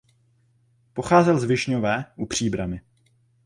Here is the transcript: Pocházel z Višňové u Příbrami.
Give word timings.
Pocházel 0.93 1.39
z 1.39 1.43
Višňové 1.43 2.05
u 2.15 2.25
Příbrami. 2.25 2.81